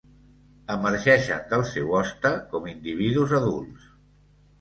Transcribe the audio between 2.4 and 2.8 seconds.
com